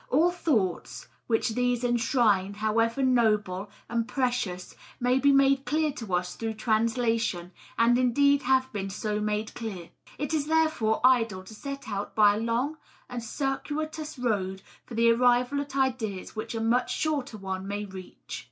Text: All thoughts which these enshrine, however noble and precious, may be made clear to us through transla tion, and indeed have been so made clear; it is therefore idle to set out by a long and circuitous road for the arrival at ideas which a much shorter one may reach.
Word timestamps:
All 0.09 0.31
thoughts 0.31 1.07
which 1.27 1.49
these 1.49 1.83
enshrine, 1.83 2.55
however 2.55 3.03
noble 3.03 3.69
and 3.87 4.07
precious, 4.07 4.75
may 4.99 5.19
be 5.19 5.31
made 5.31 5.63
clear 5.63 5.91
to 5.91 6.15
us 6.15 6.35
through 6.35 6.55
transla 6.55 7.19
tion, 7.19 7.51
and 7.77 7.99
indeed 7.99 8.41
have 8.41 8.73
been 8.73 8.89
so 8.89 9.19
made 9.19 9.53
clear; 9.53 9.91
it 10.17 10.33
is 10.33 10.47
therefore 10.47 11.01
idle 11.03 11.43
to 11.43 11.53
set 11.53 11.87
out 11.87 12.15
by 12.15 12.33
a 12.35 12.39
long 12.39 12.77
and 13.11 13.23
circuitous 13.23 14.17
road 14.17 14.63
for 14.87 14.95
the 14.95 15.11
arrival 15.11 15.61
at 15.61 15.75
ideas 15.75 16.35
which 16.35 16.55
a 16.55 16.61
much 16.61 16.91
shorter 16.91 17.37
one 17.37 17.67
may 17.67 17.85
reach. 17.85 18.39